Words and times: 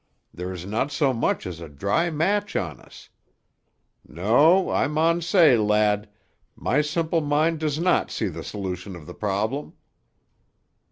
There 0.33 0.51
is 0.51 0.65
not 0.65 0.89
so 0.91 1.13
much 1.13 1.45
as 1.45 1.59
a 1.61 1.69
dry 1.69 2.09
match 2.09 2.55
on 2.55 2.79
us. 2.79 3.09
No, 4.03 4.71
I 4.71 4.87
maun 4.87 5.21
say, 5.21 5.55
lad, 5.57 6.09
my 6.55 6.81
simple 6.81 7.21
mind 7.21 7.59
does 7.59 7.77
not 7.77 8.09
see 8.09 8.27
the 8.27 8.43
solution 8.43 8.95
of 8.95 9.05
the 9.05 9.13
problem." 9.13 9.73